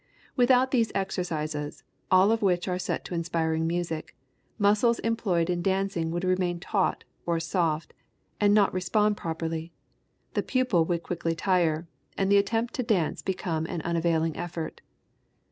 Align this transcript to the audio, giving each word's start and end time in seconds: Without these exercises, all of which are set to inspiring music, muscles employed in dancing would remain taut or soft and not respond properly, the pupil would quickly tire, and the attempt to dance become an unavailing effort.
Without 0.35 0.71
these 0.71 0.91
exercises, 0.95 1.83
all 2.09 2.31
of 2.31 2.41
which 2.41 2.67
are 2.67 2.79
set 2.79 3.05
to 3.05 3.13
inspiring 3.13 3.67
music, 3.67 4.15
muscles 4.57 4.97
employed 4.97 5.47
in 5.47 5.61
dancing 5.61 6.09
would 6.09 6.23
remain 6.23 6.59
taut 6.59 7.03
or 7.27 7.39
soft 7.39 7.93
and 8.39 8.51
not 8.51 8.73
respond 8.73 9.15
properly, 9.15 9.71
the 10.33 10.41
pupil 10.41 10.85
would 10.85 11.03
quickly 11.03 11.35
tire, 11.35 11.87
and 12.17 12.31
the 12.31 12.37
attempt 12.37 12.73
to 12.73 12.81
dance 12.81 13.21
become 13.21 13.67
an 13.67 13.83
unavailing 13.83 14.35
effort. 14.35 14.81